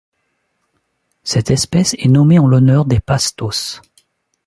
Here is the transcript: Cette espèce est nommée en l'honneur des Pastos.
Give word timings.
Cette 1.23 1.51
espèce 1.51 1.93
est 1.99 2.07
nommée 2.07 2.39
en 2.39 2.47
l'honneur 2.47 2.85
des 2.85 2.99
Pastos. 2.99 3.83